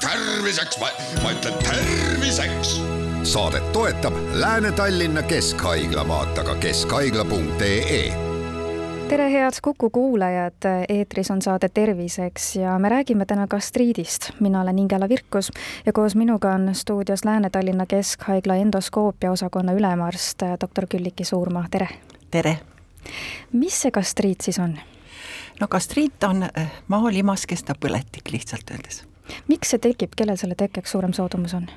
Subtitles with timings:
[0.00, 0.78] terviseks,
[1.22, 2.80] ma ütlen terviseks.
[3.22, 8.30] saadet toetab Lääne-Tallinna Keskhaigla, vaata ka keskhaigla.ee
[9.08, 14.30] tere, head Kuku kuulajad, eetris on saade Terviseks ja me räägime täna gastriidist.
[14.40, 15.52] mina olen Ingela Virkus
[15.86, 21.88] ja koos minuga on stuudios Lääne-Tallinna Keskhaigla endoskoopia osakonna ülemarst doktor Külliki Suurmaa, tere!
[22.30, 22.58] tere!
[23.52, 24.78] mis see gastriit siis on?
[25.60, 29.04] No gastriit on eh, maolimas kestav põletik lihtsalt öeldes.
[29.48, 31.68] miks see tekib, kellel selle tekkeks suurem soodumus on?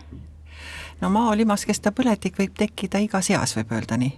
[1.02, 4.14] no maolimas kestav põletik võib tekkida igas eas, võib öelda nii.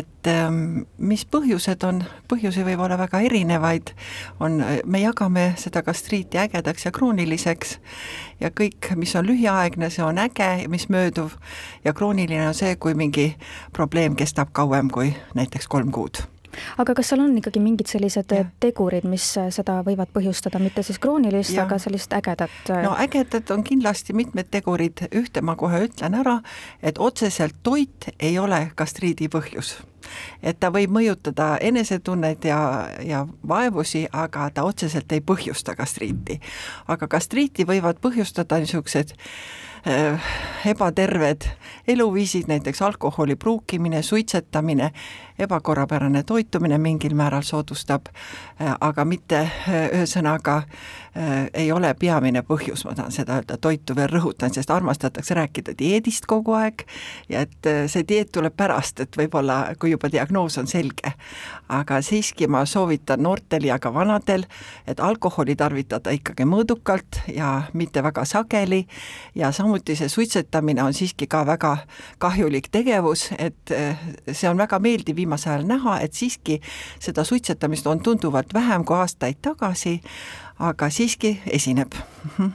[0.00, 3.92] et ähm, mis põhjused on, põhjusi võib olla väga erinevaid,
[4.40, 7.76] on, me jagame seda gastriiti ägedaks ja krooniliseks
[8.40, 11.36] ja kõik, mis on lühiaegne, see on äge, mis mööduv
[11.84, 13.34] ja krooniline on see, kui mingi
[13.76, 16.24] probleem kestab kauem kui näiteks kolm kuud
[16.78, 18.44] aga kas seal on ikkagi mingid sellised ja.
[18.60, 22.56] tegurid, mis seda võivad põhjustada, mitte siis kroonilist, aga sellist ägedat?
[22.70, 26.40] Äh, no ägedad on kindlasti mitmed tegurid, ühte ma kohe ütlen ära,
[26.82, 29.76] et otseselt toit ei ole gastriidi põhjus
[30.38, 32.58] et ta võib mõjutada enesetunnet ja,
[33.02, 36.38] ja vaevusi, aga ta otseselt ei põhjusta gastriiti.
[36.86, 39.65] aga gastriiti võivad põhjustada niisugused Äh,
[40.66, 41.46] ebaterved
[41.88, 44.90] eluviisid, näiteks alkoholi pruukimine, suitsetamine,
[45.38, 50.62] ebakorrapärane toitumine mingil määral soodustab, äh, aga mitte äh, ühesõnaga
[51.54, 56.26] ei ole peamine põhjus, ma tahan seda öelda, toitu veel rõhutan, sest armastatakse rääkida dieedist
[56.28, 56.84] kogu aeg
[57.32, 61.14] ja et see dieet tuleb pärast, et võib-olla kui juba diagnoos on selge.
[61.68, 64.44] aga siiski ma soovitan noortel ja ka vanadel,
[64.86, 68.86] et alkoholi tarvitada ikkagi mõõdukalt ja mitte väga sageli
[69.34, 71.76] ja samuti samuti see suitsetamine on siiski ka väga
[72.18, 73.96] kahjulik tegevus, et eh,
[74.32, 76.60] see on väga meeldiv viimasel ajal näha, et siiski
[77.00, 80.00] seda suitsetamist on tunduvalt vähem kui aastaid tagasi,
[80.58, 81.92] aga siiski esineb.
[82.24, 82.50] Mhm.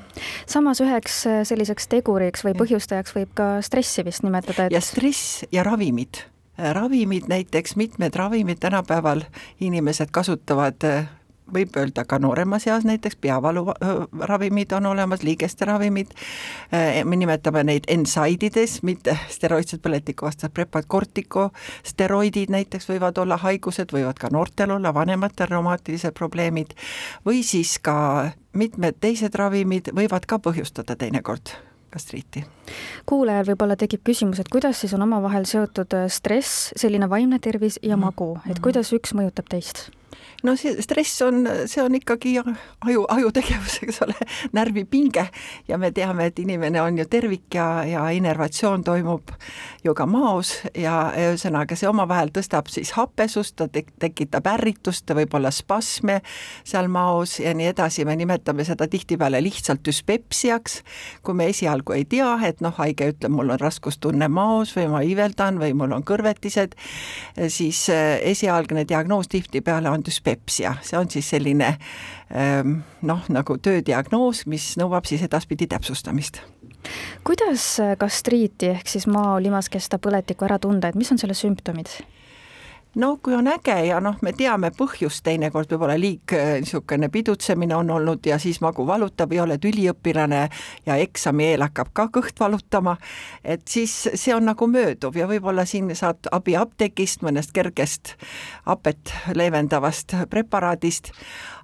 [0.47, 5.45] samas üheks eh, selliseks teguriks või põhjustajaks võib ka stressi vist nimetada, et ja stress
[5.52, 6.26] ja ravimid
[6.58, 9.21] ravimid, näiteks mitmed ravimid tänapäeval
[9.61, 11.05] inimesed kasutavad eh,
[11.54, 16.14] võib öelda ka nooremas eas näiteks peavaluravimid on olemas, liigeste ravimid,
[16.73, 24.20] äh, me nimetame neid NSAIDides, mitte steroidsed põletikuvastased prepad, kortikosteroidid näiteks võivad olla haigused, võivad
[24.20, 26.76] ka noortel olla, vanematel reumaatilised probleemid,
[27.26, 31.54] või siis ka mitmed teised ravimid võivad ka põhjustada teinekord
[31.92, 32.44] gastriiti.
[33.06, 37.98] kuulajal võib-olla tekib küsimus, et kuidas siis on omavahel seotud stress, selline vaimne tervis ja
[37.98, 38.06] mhm.
[38.06, 38.64] magu, et mhm.
[38.67, 39.90] kuidas üks mõjutab teist?
[40.44, 44.16] No see stress on, see on ikkagi aju, ajutegevus, eks ole,
[44.55, 45.27] närvipinge.
[45.67, 49.33] Ja me teame, et inimene on ju tervik ja, ja inervatsioon toimub
[49.83, 50.54] ju ka maos.
[50.77, 56.20] Ja ühesõnaga see omavahel tõstab siis hapesust, ta tek-, tekitab ärritust, ta võib olla spasme
[56.67, 60.82] seal maos ja nii edasi, me nimetame seda tihtipeale lihtsalt düspepsiaks,
[61.26, 65.04] kui me esialgu ei tea, et noh, haige ütleb, mul on raskustunne maos või ma
[65.05, 66.76] iiveldan või mul on kõrvetised,
[67.52, 71.78] siis eh, esialgne diagnoos tihtipeale on düspepsia düspepsia, see on siis selline
[72.34, 76.42] ähm, noh, nagu töödiagnoos, mis nõuab siis edaspidi täpsustamist.
[77.23, 81.92] Kuidas gastriiti ehk siis mao limaskesta põletikku ära tunda, et mis on selle sümptomid?
[82.96, 87.76] No kui on äge ja noh, me teame põhjust, teinekord võib-olla liig äh, niisugune pidutsemine
[87.76, 90.42] on olnud ja siis magu valutab või oled üliõpilane
[90.86, 92.98] ja eksami eel hakkab ka kõht valutama,
[93.44, 98.16] et siis see on nagu mööduv ja võib-olla siin saad abi apteegist, mõnest kergest
[98.68, 101.14] hapet leevendavast preparaadist,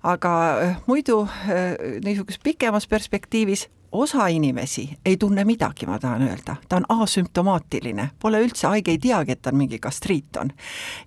[0.07, 6.55] aga äh, muidu äh, niisuguses pikemas perspektiivis osa inimesi ei tunne midagi, ma tahan öelda,
[6.69, 10.51] ta on asümptomaatiline, pole üldse haige, ei teagi, et tal mingi gastriit on.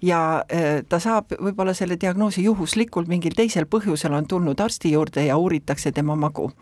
[0.03, 5.25] ja äh, ta saab võib-olla selle diagnoosi juhuslikult mingil teisel põhjusel on tulnud arsti juurde
[5.27, 6.53] ja uuritakse tema magu.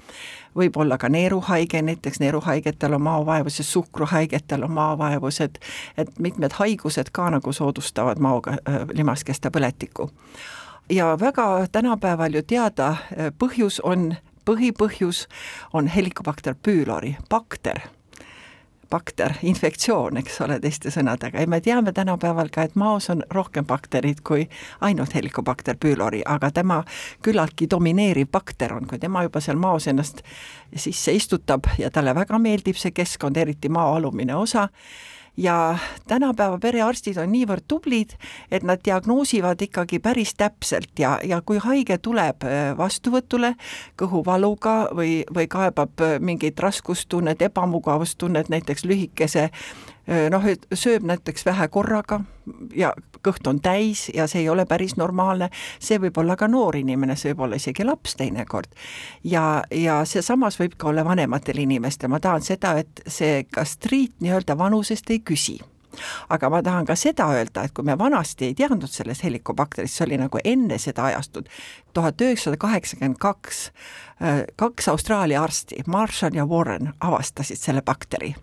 [0.57, 5.59] võib olla ka neeruhaige, näiteks neeruhaigetel on maovaevused, suhkruhaigetel on maovaevused,
[5.97, 10.11] et mitmed haigused ka nagu soodustavad maoga äh, limaskesta põletikku
[10.91, 12.99] ja väga tänapäeval ju teada äh,
[13.39, 14.15] põhjus on
[14.49, 15.27] põhipõhjus
[15.77, 17.83] on Helicobacter pylori, bakter.
[18.89, 21.43] Bakter, infektsioon, eks ole, teiste sõnadega.
[21.43, 24.47] Ja me teame tänapäeval ka, et maos on rohkem bakterid kui
[24.81, 26.79] ainult Helicobacter pylori, aga tema
[27.25, 30.25] küllaltki domineeriv bakter on, kui tema juba seal maos ennast
[30.73, 34.71] sisse istutab ja talle väga meeldib see keskkond, eriti maa alumine osa,
[35.39, 38.15] ja tänapäeva perearstid on niivõrd tublid,
[38.51, 43.55] et nad diagnoosivad ikkagi päris täpselt ja, ja kui haige tuleb äh, vastuvõtule
[44.01, 49.49] kõhuvaluga või, või kaebab äh, mingit raskustunnet, ebamugavustunnet näiteks lühikese
[50.09, 52.23] noh, et sööb näiteks vähe korraga
[52.77, 52.93] ja
[53.25, 55.51] kõht on täis ja see ei ole päris normaalne,
[55.81, 58.73] see võib olla ka noor inimene, see võib olla isegi laps teinekord.
[59.25, 64.15] ja, ja see samas võib ka olla vanematel inimestel, ma tahan seda, et see gastriit
[64.21, 65.59] nii-öelda vanusest ei küsi.
[66.31, 70.07] Aga ma tahan ka seda öelda, et kui me vanasti ei teadnud sellest helikobakterist, see
[70.07, 71.49] oli nagu enne seda ajastut,
[71.97, 73.71] tuhat üheksasada kaheksakümmend kaks,
[74.57, 78.35] kaks Austraalia arsti, Marshall ja Warren, avastasid selle bakteri.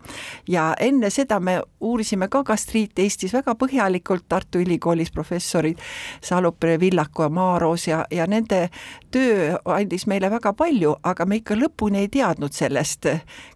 [0.47, 5.77] ja enne seda me uurisime ka gastriiti Eestis väga põhjalikult, Tartu Ülikoolis professorid
[6.23, 8.69] Salupere, Villaku ja Maaroos ja, ja nende
[9.11, 13.09] töö andis meile väga palju, aga me ikka lõpuni ei teadnud sellest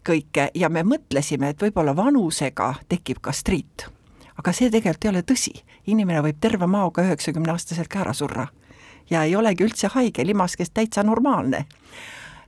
[0.06, 3.88] kõike ja me mõtlesime, et võib-olla vanusega tekib gastriit.
[4.36, 5.52] Aga see tegelikult ei ole tõsi,
[5.86, 8.48] inimene võib terve maoga üheksakümne aastaselt ka ära surra
[9.10, 11.66] ja ei olegi üldse haige, limaskest täitsa normaalne.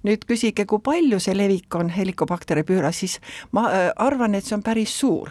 [0.02, 3.20] Nüüd küsige, kui palju see levik on helikobakteri püüras, siis
[3.54, 5.30] ma äh, arvan, et see on päris suur.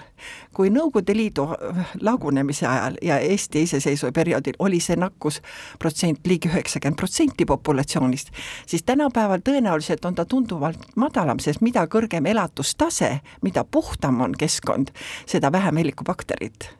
[0.56, 7.00] kui Nõukogude Liidu äh, lagunemise ajal ja Eesti iseseisva perioodil oli see nakkusprotsent ligi üheksakümmend
[7.04, 8.31] protsenti populatsioonist,
[8.66, 14.95] siis tänapäeval tõenäoliselt on ta tunduvalt madalam, sest mida kõrgem elatustase, mida puhtam on keskkond,
[15.27, 16.72] seda vähem helikobakterit.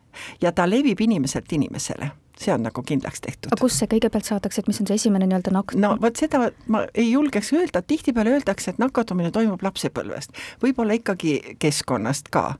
[0.42, 3.52] Ja ta levib inimeselt inimesele see on nagu kindlaks tehtud.
[3.52, 5.78] aga kust see kõigepealt saadakse, et mis on see esimene nii-öelda nakt-?
[5.82, 11.38] no vot seda ma ei julgeks öelda, tihtipeale öeldakse, et nakatumine toimub lapsepõlvest, võib-olla ikkagi
[11.62, 12.56] keskkonnast ka.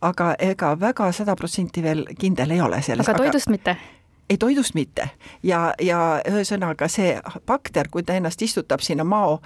[0.00, 3.08] aga ega väga sada protsenti veel kindel ei ole selles.
[3.08, 3.56] aga toidust aga...
[3.56, 3.78] mitte?
[4.30, 5.10] Ei, toidust mitte.
[5.42, 7.16] Ja, ja ühesõnaga see
[7.46, 9.38] bakter, kui ta ennast istutab sinna mao,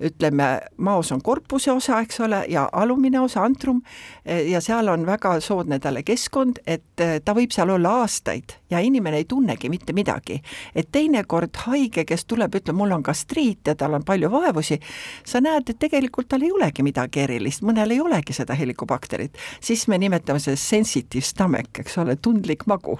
[0.00, 3.82] ütleme, maos on korpuse osa, eks ole, ja alumine osa, antrum,
[4.24, 9.20] ja seal on väga soodne talle keskkond, et ta võib seal olla aastaid ja inimene
[9.20, 10.40] ei tunnegi mitte midagi.
[10.74, 14.80] et teinekord haige, kes tuleb, ütleb, mul on gastriit ja tal on palju vaevusi,
[15.24, 19.88] sa näed, et tegelikult tal ei olegi midagi erilist, mõnel ei olegi seda helikobakterit, siis
[19.88, 22.98] me nimetame seda sensitive stomach, eks ole, tundlik magu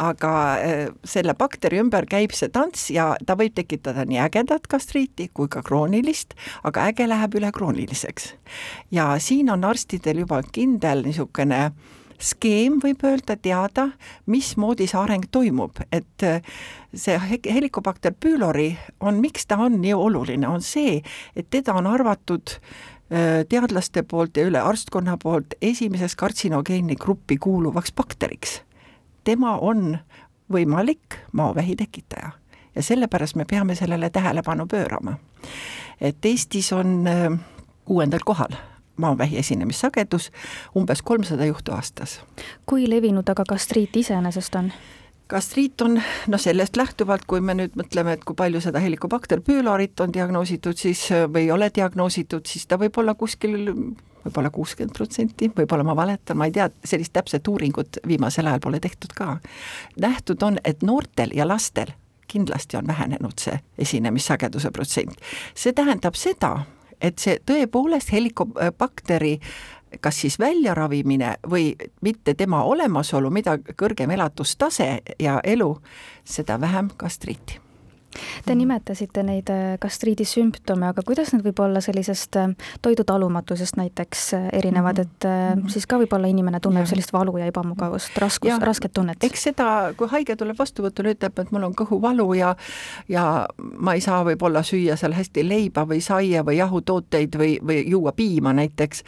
[0.00, 5.28] aga äh, selle bakteri ümber käib see tants ja ta võib tekitada nii ägedat gastriiti
[5.34, 8.34] kui ka kroonilist, aga äge läheb üle krooniliseks.
[8.90, 11.70] ja siin on arstidel juba kindel niisugune
[12.22, 13.88] skeem, võib öelda, teada,
[14.30, 16.40] mismoodi see areng toimub, et äh,
[16.94, 17.18] see
[17.50, 21.00] helikobakter pülori on, miks ta on nii oluline, on see,
[21.36, 27.94] et teda on arvatud äh, teadlaste poolt ja üle arstkonna poolt esimeseks kartsinogeeni gruppi kuuluvaks
[27.98, 28.60] bakteriks
[29.24, 29.98] tema on
[30.52, 32.32] võimalik maovähi tekitaja
[32.74, 35.16] ja sellepärast me peame sellele tähelepanu pöörama.
[36.00, 37.38] et Eestis on äh,
[37.84, 38.56] kuuendal kohal
[38.96, 40.30] maovähi esinemissagedus,
[40.76, 42.20] umbes kolmsada juhtu aastas.
[42.66, 44.72] kui levinud aga gastriit iseenesest on?
[45.28, 50.00] gastriit on, noh sellest lähtuvalt, kui me nüüd mõtleme, et kui palju seda helikobakter püülorit
[50.00, 53.56] on diagnoositud, siis või ei ole diagnoositud, siis ta võib olla kuskil
[54.24, 58.80] võib-olla kuuskümmend protsenti, võib-olla ma valetan, ma ei tea, sellist täpset uuringut viimasel ajal pole
[58.80, 59.38] tehtud ka.
[60.00, 61.92] nähtud on, et noortel ja lastel
[62.32, 65.16] kindlasti on vähenenud see esinemissageduse protsent.
[65.54, 66.64] see tähendab seda,
[67.00, 69.38] et see tõepoolest helikobakteri
[70.00, 75.76] kas siis väljaravimine või mitte tema olemasolu, mida kõrgem elatustase ja elu,
[76.24, 77.60] seda vähem gastriiti
[78.44, 84.24] Te nimetasite neid äh, gastriidi sümptome, aga kuidas need võib olla sellisest äh, toidutalumatusest näiteks
[84.36, 85.08] äh, erinevad, mhm.
[85.08, 85.68] et -hmm.
[85.72, 86.90] siis ka võib-olla inimene tunneb ja.
[86.92, 89.24] sellist valu ja ebamugavust, raskus, rasket tunnet?
[89.24, 92.56] eks seda, kui haige tuleb vastuvõtule, ütleb, et mul on kõhuvalu ja
[93.08, 93.46] ja
[93.78, 98.12] ma ei saa võib-olla süüa seal hästi leiba või saia või jahutooteid või, või juua
[98.12, 99.02] piima näiteks,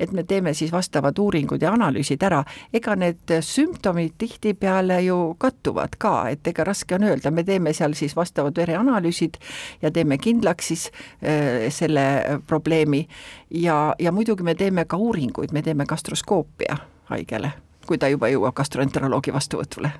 [0.00, 5.96] et me teeme siis vastavad uuringud ja analüüsid ära, ega need sümptomid tihtipeale ju kattuvad
[5.98, 9.38] ka, et ega raske on öelda, me teeme seal siis vastavad teevad vereanalüüsid
[9.82, 10.90] ja teeme kindlaks siis
[11.22, 13.06] äh, selle probleemi
[13.50, 16.76] ja, ja muidugi me teeme ka uuringuid, me teeme gastroskoopia
[17.10, 17.52] haigele
[17.86, 19.90] kui ta juba jõuab gastroenteroloogi vastuvõtule.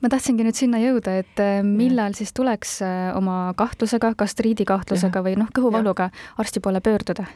[0.00, 2.18] ma tahtsingi nüüd sinna jõuda, et äh, millal ja.
[2.20, 5.24] siis tuleks äh, oma kahtlusega, gastriidi kahtlusega ja.
[5.24, 7.26] või noh, kõhuvaluga arsti poole pöörduda?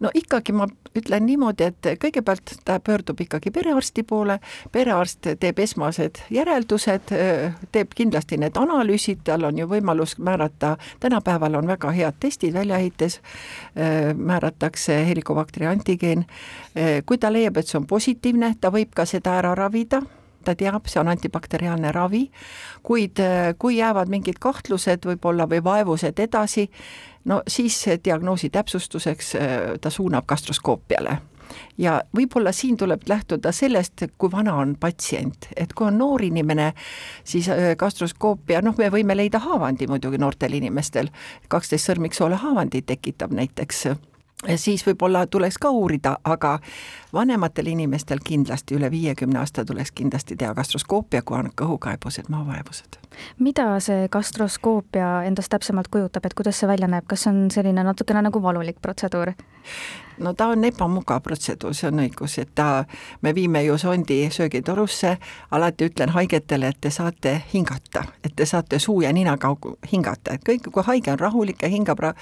[0.00, 4.38] No ikkagi ma ütlen niimoodi, et kõigepealt ta pöördub ikkagi perearsti poole,
[4.72, 7.14] perearst teeb esmased järeldused,
[7.72, 13.20] teeb kindlasti need analüüsid, tal on ju võimalus määrata, tänapäeval on väga head testid väljaehites,
[14.16, 16.26] määratakse helikobakteri antigeen,
[17.06, 20.02] kui ta leiab, et see on positiivne, ta võib ka seda ära ravida
[20.44, 22.26] ta teab, see on antibakteriaalne ravi,
[22.82, 23.20] kuid
[23.58, 26.68] kui jäävad mingid kahtlused võib-olla või vaevused edasi,
[27.24, 31.18] no siis diagnoosi täpsustuseks äh, ta suunab gastroskoopiale.
[31.78, 36.72] Ja võib-olla siin tuleb lähtuda sellest, kui vana on patsient, et kui on noor inimene,
[37.24, 41.12] siis äh, gastroskoopia, noh, me võime leida haavandi muidugi noortel inimestel,
[41.48, 43.86] kaksteist sõrmiksoole haavandi tekitab näiteks
[44.56, 46.58] siis võib-olla tuleks ka uurida, aga
[47.12, 52.98] vanematel inimestel kindlasti üle viiekümne aasta tuleks kindlasti teha gastroskoopia, kui on kõhukaebused, maavaevused.
[53.38, 57.84] mida see gastroskoopia endast täpsemalt kujutab, et kuidas see välja näeb, kas see on selline
[57.84, 59.32] natukene nagu valulik protseduur?
[60.18, 62.84] no ta on ebamugav protseduur, see on õigus, et ta,
[63.22, 65.16] me viime ju sondi söögitorusse,
[65.50, 70.34] alati ütlen haigetele, et te saate hingata, et te saate suu ja nina kaugu hingata,
[70.34, 72.14] et kõik, kui haige on rahulik ja hingab ra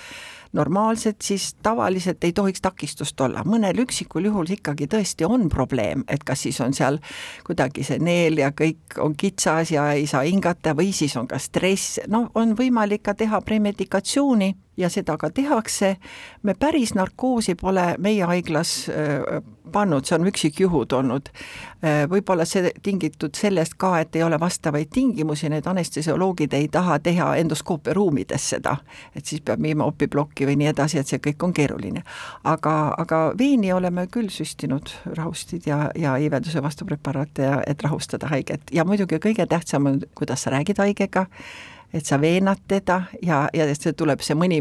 [0.52, 6.24] normaalselt, siis tavaliselt ei tohiks takistust olla, mõnel üksikul juhul ikkagi tõesti on probleem, et
[6.24, 6.98] kas siis on seal
[7.46, 11.40] kuidagi see neel ja kõik on kitsas ja ei saa hingata või siis on ka
[11.42, 15.96] stress, noh, on võimalik ka teha premedikatsiooni ja seda ka tehakse.
[16.42, 18.88] me päris narkoosi pole meie haiglas
[19.72, 21.28] pannud, see on üksikjuhud olnud.
[22.10, 27.32] Võib-olla see tingitud sellest ka, et ei ole vastavaid tingimusi, need anestesioloogid ei taha teha
[27.42, 28.76] endoskoopia ruumides seda,
[29.16, 32.04] et siis peab viima opiplokki või nii edasi, et see kõik on keeruline.
[32.44, 38.28] aga, aga veeni oleme küll süstinud rahustid ja, ja iivelduse vastu preparaate ja et rahustada
[38.28, 41.26] haiget ja muidugi kõige tähtsam on, kuidas sa räägid haigega
[41.92, 44.60] et sa veenad teda ja, ja see tuleb see mõni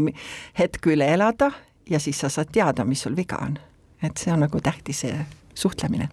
[0.58, 1.52] hetk üle elada
[1.90, 3.58] ja siis sa saad teada, mis sul viga on.
[4.02, 5.14] et see on nagu tähtis, see
[5.54, 6.08] suhtlemine.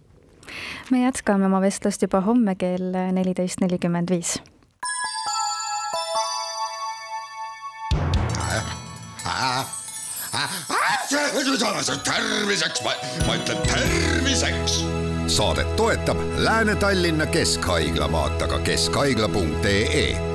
[0.91, 4.39] me jätkame oma vestlust juba homme kell neliteist nelikümmend viis.
[12.05, 12.81] terviseks,
[13.27, 14.83] ma ütlen terviseks.
[15.27, 20.28] saadet toetab Lääne-Tallinna Keskhaigla, vaata ka keskhaigla.ee